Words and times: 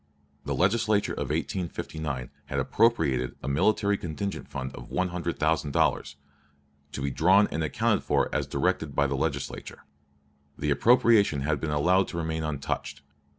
The 0.45 0.55
Legislature 0.55 1.13
of 1.13 1.29
1859 1.29 2.31
had 2.47 2.57
appropriated 2.57 3.35
a 3.43 3.47
military 3.47 3.97
contingent 3.99 4.47
fund 4.47 4.75
of 4.75 4.89
one 4.89 5.09
hundred 5.09 5.37
thousand 5.37 5.73
dollars, 5.73 6.15
"to 6.93 7.03
be 7.03 7.11
drawn 7.11 7.47
and 7.51 7.63
accounted 7.63 8.03
for 8.03 8.27
as 8.33 8.47
directed 8.47 8.95
by 8.95 9.05
the 9.05 9.13
Legislature." 9.15 9.83
The 10.57 10.71
appropriation 10.71 11.41
had 11.41 11.59
been 11.61 11.69
allowed 11.69 12.07
to 12.07 12.17
remain 12.17 12.41
untouched. 12.43 13.03